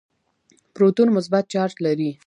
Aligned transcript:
پروتون 0.75 1.07
مثبت 1.17 1.43
چارج 1.53 1.73
لري. 1.85 2.11